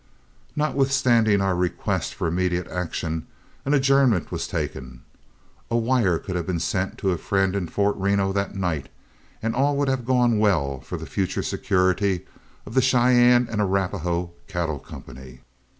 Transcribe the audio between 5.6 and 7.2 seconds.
A wire could have been sent to a